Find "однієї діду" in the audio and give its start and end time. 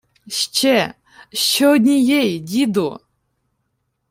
1.67-2.99